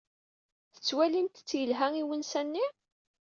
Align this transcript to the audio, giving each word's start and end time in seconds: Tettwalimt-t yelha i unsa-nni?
Tettwalimt-t 0.73 1.49
yelha 1.59 1.87
i 2.01 2.03
unsa-nni? 2.13 2.65